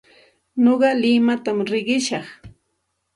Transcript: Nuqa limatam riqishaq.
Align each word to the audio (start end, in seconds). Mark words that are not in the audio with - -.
Nuqa 0.63 0.89
limatam 1.01 1.57
riqishaq. 1.69 2.27